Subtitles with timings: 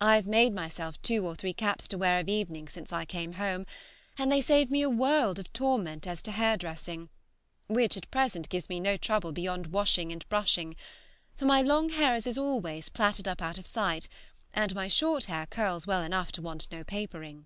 [0.00, 3.34] I have made myself two or three caps to wear of evenings since I came
[3.34, 3.66] home,
[4.16, 7.10] and they save me a world of torment as to hairdressing,
[7.66, 10.74] which at present gives me no trouble beyond washing and brushing,
[11.36, 14.08] for my long hair is always plaited up out of sight,
[14.54, 17.44] and my short hair curls well enough to want no papering.